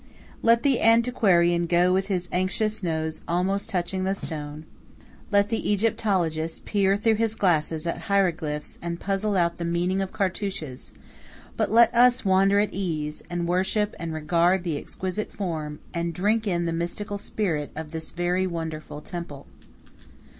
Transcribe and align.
Let 0.41 0.63
the 0.63 0.81
antiquarian 0.81 1.67
go 1.67 1.93
with 1.93 2.07
his 2.07 2.27
anxious 2.31 2.81
nose 2.81 3.21
almost 3.27 3.69
touching 3.69 4.03
the 4.03 4.15
stone; 4.15 4.65
let 5.29 5.49
the 5.49 5.71
Egyptologist 5.71 6.65
peer 6.65 6.97
through 6.97 7.17
his 7.21 7.35
glasses 7.35 7.85
at 7.85 7.99
hieroglyphs 8.09 8.79
and 8.81 8.99
puzzle 8.99 9.37
out 9.37 9.57
the 9.57 9.63
meaning 9.63 10.01
of 10.01 10.11
cartouches: 10.11 10.91
but 11.55 11.69
let 11.69 11.93
us 11.93 12.25
wander 12.25 12.59
at 12.59 12.73
ease, 12.73 13.21
and 13.29 13.47
worship 13.47 13.93
and 13.99 14.11
regard 14.11 14.63
the 14.63 14.75
exquisite 14.75 15.31
form, 15.31 15.77
and 15.93 16.15
drink 16.15 16.47
in 16.47 16.65
the 16.65 16.73
mystical 16.73 17.19
spirit, 17.19 17.71
of 17.75 17.91
this 17.91 18.09
very 18.09 18.47
wonderful 18.47 19.01
temple. 19.01 19.45